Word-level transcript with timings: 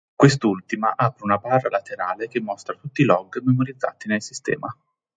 Quest'ultima 0.15 0.93
apre 0.95 1.21
una 1.25 1.37
barra 1.37 1.69
laterale 1.69 2.27
che 2.27 2.41
mostra 2.41 2.73
tutti 2.73 3.03
i 3.03 3.05
log 3.05 3.39
memorizzati 3.43 4.07
nel 4.07 4.23
sistema. 4.23 4.75